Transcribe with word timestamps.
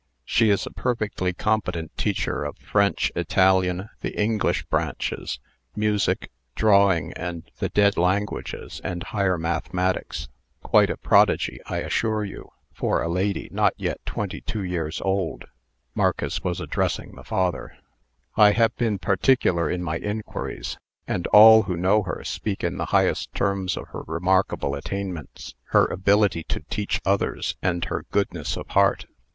She 0.25 0.49
is 0.49 0.65
a 0.65 0.71
perfectly 0.71 1.31
competent 1.31 1.95
teacher 1.95 2.43
of 2.43 2.57
French, 2.57 3.11
Italian, 3.15 3.89
the 3.99 4.19
English 4.19 4.63
branches, 4.65 5.39
music, 5.75 6.31
drawing, 6.55 7.09
the 7.19 7.69
dead 7.71 7.97
languages, 7.97 8.81
and 8.83 9.03
higher 9.03 9.37
mathematics 9.37 10.27
quite 10.63 10.89
a 10.89 10.97
prodigy, 10.97 11.59
I 11.67 11.77
assure 11.81 12.25
you, 12.25 12.49
for 12.73 13.03
a 13.03 13.07
lady 13.07 13.47
not 13.51 13.75
yet 13.77 14.03
twenty 14.03 14.41
two 14.41 14.63
years 14.63 14.99
old." 15.01 15.45
(Marcus 15.93 16.43
was 16.43 16.59
addressing 16.59 17.13
the 17.13 17.23
father.) 17.23 17.77
"I 18.35 18.53
have 18.53 18.75
been 18.77 18.97
particular 18.97 19.69
in 19.69 19.83
my 19.83 19.97
inquiries, 19.99 20.79
and 21.07 21.27
all 21.27 21.61
who 21.61 21.77
know 21.77 22.01
her 22.01 22.23
speak 22.23 22.63
in 22.63 22.77
the 22.79 22.85
highest 22.89 23.31
terms 23.35 23.77
of 23.77 23.89
her 23.89 24.01
remarkable 24.07 24.73
attainments, 24.73 25.53
her 25.65 25.85
ability 25.85 26.41
to 26.45 26.65
teach 26.71 27.01
others, 27.05 27.55
and 27.61 27.85
her 27.85 28.03
goodness 28.09 28.57
of 28.57 28.67
heart. 28.69 29.05